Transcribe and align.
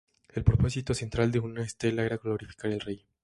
El 0.33 0.43
propósito 0.43 0.95
central 0.95 1.31
de 1.31 1.37
una 1.37 1.61
estela 1.61 2.03
era 2.03 2.17
glorificar 2.17 2.71
el 2.71 2.79
rey. 2.79 3.05